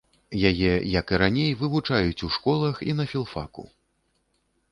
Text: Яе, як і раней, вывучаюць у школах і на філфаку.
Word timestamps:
Яе, 0.49 0.69
як 0.99 1.07
і 1.15 1.19
раней, 1.23 1.51
вывучаюць 1.59 2.23
у 2.27 2.29
школах 2.37 2.75
і 2.93 2.95
на 3.01 3.05
філфаку. 3.11 3.63